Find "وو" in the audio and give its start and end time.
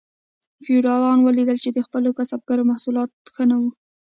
3.59-3.69